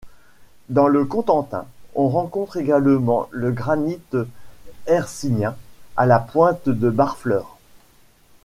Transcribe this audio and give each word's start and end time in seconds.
Dans 0.69 0.87
le 0.87 1.05
Cotentin, 1.05 1.67
on 1.93 2.09
rencontre 2.09 2.57
également 2.57 3.27
le 3.29 3.51
granite 3.51 4.17
hercynien 4.87 5.55
à 5.95 6.07
la 6.07 6.17
pointe 6.19 6.67
de 6.69 6.89
Barfleur. 6.89 7.59